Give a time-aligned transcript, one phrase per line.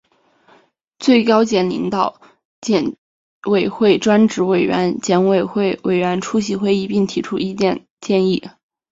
[0.97, 2.19] 最高检领导、
[2.59, 2.95] 检
[3.47, 8.49] 委会专职委员、检委会委员出席会议并提出意见建议